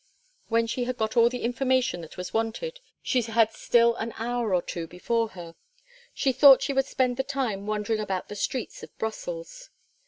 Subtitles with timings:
[0.47, 4.55] When she had got all the information that was wanted she had still an hour
[4.55, 5.53] or two before her.
[6.11, 9.69] She thought she would spend the time wandering about the streets of Brussels.